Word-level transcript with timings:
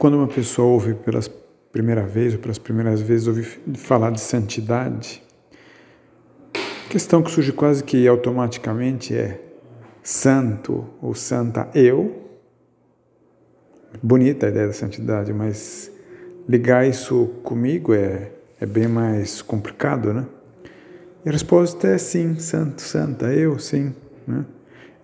Quando 0.00 0.14
uma 0.14 0.28
pessoa 0.28 0.66
ouve 0.66 0.94
pela 0.94 1.20
primeira 1.70 2.06
vez 2.06 2.32
ou 2.32 2.40
pelas 2.40 2.56
primeiras 2.56 3.02
vezes 3.02 3.26
ouve 3.26 3.42
falar 3.74 4.10
de 4.10 4.18
santidade, 4.18 5.22
a 6.54 6.88
questão 6.88 7.22
que 7.22 7.30
surge 7.30 7.52
quase 7.52 7.84
que 7.84 8.08
automaticamente 8.08 9.14
é 9.14 9.38
santo 10.02 10.86
ou 11.02 11.14
santa 11.14 11.68
eu. 11.74 12.30
Bonita 14.02 14.46
a 14.46 14.48
ideia 14.48 14.68
da 14.68 14.72
santidade, 14.72 15.34
mas 15.34 15.92
ligar 16.48 16.88
isso 16.88 17.26
comigo 17.42 17.92
é, 17.92 18.32
é 18.58 18.64
bem 18.64 18.88
mais 18.88 19.42
complicado, 19.42 20.14
né? 20.14 20.24
E 21.26 21.28
a 21.28 21.32
resposta 21.32 21.88
é 21.88 21.98
sim, 21.98 22.38
santo, 22.38 22.80
santa, 22.80 23.26
eu 23.34 23.58
sim. 23.58 23.94
Né? 24.26 24.46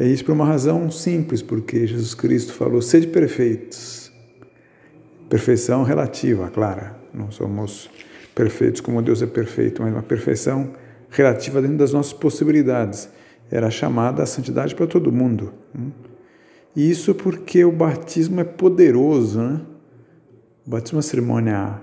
É 0.00 0.04
isso 0.04 0.24
por 0.24 0.32
uma 0.32 0.46
razão 0.46 0.90
simples, 0.90 1.42
porque 1.42 1.86
Jesus 1.86 2.12
Cristo 2.12 2.52
falou: 2.52 2.82
sede 2.82 3.06
perfeitos. 3.06 4.09
Perfeição 5.30 5.84
relativa, 5.84 6.50
claro. 6.50 6.90
Não 7.14 7.30
somos 7.30 7.88
perfeitos 8.34 8.80
como 8.80 9.00
Deus 9.00 9.22
é 9.22 9.26
perfeito, 9.26 9.80
mas 9.80 9.92
uma 9.92 10.02
perfeição 10.02 10.72
relativa 11.08 11.62
dentro 11.62 11.76
das 11.76 11.92
nossas 11.92 12.12
possibilidades. 12.12 13.08
Era 13.48 13.70
chamada 13.70 14.24
a 14.24 14.26
santidade 14.26 14.74
para 14.74 14.88
todo 14.88 15.12
mundo. 15.12 15.54
Né? 15.72 15.86
E 16.74 16.90
isso 16.90 17.14
porque 17.14 17.64
o 17.64 17.70
batismo 17.70 18.40
é 18.40 18.44
poderoso, 18.44 19.40
né? 19.40 19.60
O 20.66 20.70
batismo 20.70 20.96
é 20.96 20.98
uma 20.98 21.02
cerimônia 21.02 21.80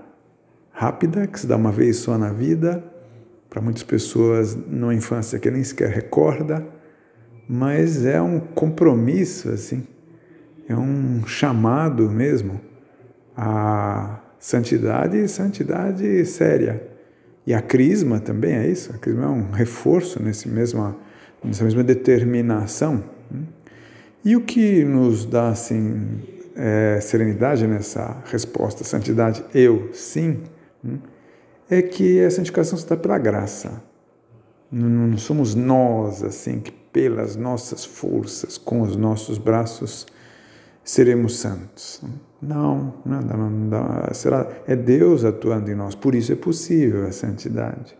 rápida, 0.70 1.26
que 1.26 1.40
se 1.40 1.46
dá 1.46 1.56
uma 1.56 1.72
vez 1.72 1.96
só 1.96 2.18
na 2.18 2.30
vida, 2.30 2.84
para 3.48 3.62
muitas 3.62 3.82
pessoas 3.82 4.56
na 4.68 4.94
infância 4.94 5.38
que 5.38 5.50
nem 5.50 5.64
sequer 5.64 5.88
recorda, 5.88 6.66
mas 7.48 8.04
é 8.04 8.20
um 8.20 8.40
compromisso, 8.40 9.48
assim, 9.48 9.86
é 10.68 10.76
um 10.76 11.26
chamado 11.26 12.10
mesmo 12.10 12.68
à 13.38 14.18
santidade 14.40 15.28
santidade 15.28 16.24
séria. 16.24 16.82
E 17.46 17.54
a 17.54 17.62
crisma 17.62 18.18
também 18.18 18.54
é 18.56 18.68
isso, 18.68 18.92
a 18.92 18.98
crisma 18.98 19.24
é 19.24 19.28
um 19.28 19.50
reforço 19.52 20.20
nesse 20.20 20.48
mesma, 20.48 20.96
nessa 21.42 21.64
mesma 21.64 21.84
determinação. 21.84 23.04
Né? 23.30 23.42
E 24.24 24.36
o 24.36 24.40
que 24.42 24.84
nos 24.84 25.24
dá 25.24 25.48
assim 25.48 26.20
é, 26.56 26.98
serenidade 27.00 27.66
nessa 27.66 28.22
resposta, 28.26 28.82
santidade, 28.82 29.44
eu 29.54 29.90
sim, 29.94 30.42
né, 30.82 30.98
é 31.70 31.80
que 31.80 32.22
a 32.22 32.30
santificação 32.30 32.78
dá 32.86 32.96
pela 32.96 33.16
graça. 33.16 33.82
Não 34.70 35.16
somos 35.16 35.54
nós, 35.54 36.22
assim, 36.22 36.60
que 36.60 36.70
pelas 36.70 37.36
nossas 37.36 37.84
forças, 37.84 38.58
com 38.58 38.82
os 38.82 38.96
nossos 38.96 39.38
braços, 39.38 40.06
seremos 40.88 41.38
santos. 41.38 42.00
Não, 42.40 42.94
não, 43.04 43.20
não, 43.20 44.14
será, 44.14 44.48
é 44.66 44.74
Deus 44.74 45.22
atuando 45.22 45.70
em 45.70 45.74
nós, 45.74 45.94
por 45.94 46.14
isso 46.14 46.32
é 46.32 46.34
possível 46.34 47.06
a 47.06 47.12
santidade. 47.12 47.94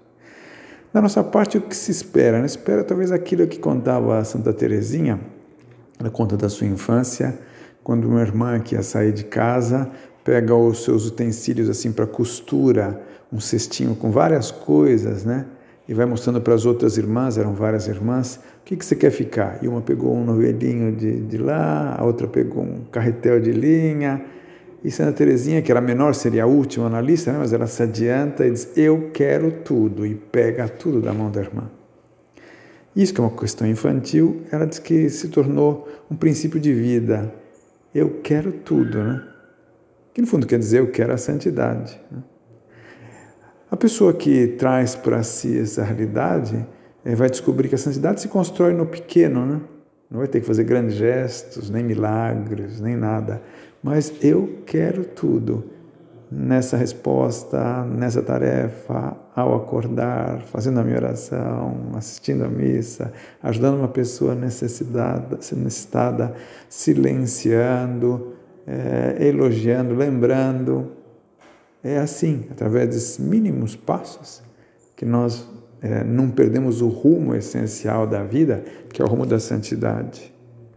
Da 0.90 1.02
nossa 1.02 1.22
parte, 1.22 1.58
o 1.58 1.60
que 1.60 1.76
se 1.76 1.90
espera? 1.90 2.40
Né? 2.40 2.46
Espera 2.46 2.82
talvez 2.82 3.12
aquilo 3.12 3.46
que 3.46 3.58
contava 3.58 4.16
a 4.18 4.24
Santa 4.24 4.54
Teresinha, 4.54 5.20
ela 6.00 6.08
conta 6.08 6.34
da 6.34 6.48
sua 6.48 6.66
infância, 6.66 7.38
quando 7.84 8.08
uma 8.08 8.22
irmã 8.22 8.58
que 8.58 8.74
ia 8.74 8.82
sair 8.82 9.12
de 9.12 9.24
casa 9.24 9.90
pega 10.24 10.54
os 10.54 10.82
seus 10.82 11.06
utensílios 11.06 11.68
assim 11.68 11.92
para 11.92 12.06
costura, 12.06 13.02
um 13.30 13.38
cestinho 13.38 13.94
com 13.96 14.10
várias 14.10 14.50
coisas, 14.50 15.26
né? 15.26 15.44
E 15.88 15.94
vai 15.94 16.04
mostrando 16.04 16.38
para 16.38 16.54
as 16.54 16.66
outras 16.66 16.98
irmãs, 16.98 17.38
eram 17.38 17.54
várias 17.54 17.88
irmãs, 17.88 18.36
o 18.60 18.64
que, 18.64 18.76
que 18.76 18.84
você 18.84 18.94
quer 18.94 19.10
ficar? 19.10 19.58
E 19.62 19.68
uma 19.68 19.80
pegou 19.80 20.14
um 20.14 20.22
novelinho 20.22 20.94
de, 20.94 21.20
de 21.22 21.38
lá, 21.38 21.96
a 21.98 22.04
outra 22.04 22.28
pegou 22.28 22.62
um 22.62 22.84
carretel 22.92 23.40
de 23.40 23.52
linha. 23.52 24.22
E 24.84 24.90
Santa 24.90 25.12
Teresinha, 25.12 25.62
que 25.62 25.72
era 25.72 25.80
menor, 25.80 26.14
seria 26.14 26.44
a 26.44 26.46
última 26.46 26.90
na 26.90 27.00
lista, 27.00 27.32
né? 27.32 27.38
mas 27.38 27.54
ela 27.54 27.66
se 27.66 27.82
adianta 27.82 28.46
e 28.46 28.50
diz: 28.50 28.70
Eu 28.76 29.10
quero 29.14 29.50
tudo, 29.50 30.04
e 30.04 30.14
pega 30.14 30.68
tudo 30.68 31.00
da 31.00 31.14
mão 31.14 31.30
da 31.30 31.40
irmã. 31.40 31.70
Isso 32.94 33.14
que 33.14 33.20
é 33.20 33.24
uma 33.24 33.34
questão 33.34 33.66
infantil, 33.66 34.42
ela 34.52 34.66
diz 34.66 34.78
que 34.78 35.08
se 35.08 35.28
tornou 35.28 35.88
um 36.10 36.16
princípio 36.16 36.60
de 36.60 36.72
vida. 36.74 37.32
Eu 37.94 38.20
quero 38.22 38.52
tudo, 38.52 39.02
né? 39.02 39.22
Que 40.12 40.20
no 40.20 40.26
fundo 40.26 40.46
quer 40.46 40.58
dizer 40.58 40.80
eu 40.80 40.90
quero 40.90 41.12
a 41.12 41.16
santidade. 41.16 41.98
Né? 42.10 42.18
A 43.70 43.76
pessoa 43.76 44.14
que 44.14 44.46
traz 44.46 44.94
para 44.94 45.22
si 45.22 45.58
essa 45.58 45.82
realidade 45.82 46.66
é, 47.04 47.14
vai 47.14 47.28
descobrir 47.28 47.68
que 47.68 47.74
a 47.74 47.78
santidade 47.78 48.20
se 48.20 48.28
constrói 48.28 48.72
no 48.72 48.86
pequeno, 48.86 49.44
né? 49.44 49.60
Não 50.10 50.20
vai 50.20 50.26
ter 50.26 50.40
que 50.40 50.46
fazer 50.46 50.64
grandes 50.64 50.96
gestos, 50.96 51.68
nem 51.68 51.84
milagres, 51.84 52.80
nem 52.80 52.96
nada. 52.96 53.42
Mas 53.82 54.12
eu 54.22 54.60
quero 54.64 55.04
tudo 55.04 55.64
nessa 56.32 56.78
resposta, 56.78 57.84
nessa 57.84 58.22
tarefa, 58.22 59.14
ao 59.36 59.54
acordar, 59.54 60.42
fazendo 60.42 60.80
a 60.80 60.82
minha 60.82 60.96
oração, 60.96 61.90
assistindo 61.94 62.44
a 62.44 62.48
missa, 62.48 63.12
ajudando 63.42 63.78
uma 63.78 63.88
pessoa 63.88 64.34
necessitada, 64.34 65.36
necessitada 65.36 66.34
silenciando, 66.70 68.32
é, 68.66 69.26
elogiando, 69.26 69.94
lembrando. 69.94 70.92
É 71.82 71.98
assim, 71.98 72.46
através 72.50 72.88
desses 72.88 73.18
mínimos 73.18 73.76
passos, 73.76 74.42
que 74.96 75.04
nós 75.04 75.48
é, 75.80 76.02
não 76.02 76.30
perdemos 76.30 76.80
o 76.80 76.88
rumo 76.88 77.34
essencial 77.34 78.06
da 78.06 78.24
vida, 78.24 78.64
que 78.92 79.00
é 79.00 79.04
o 79.04 79.08
rumo 79.08 79.24
da 79.24 79.38
santidade. 79.38 80.34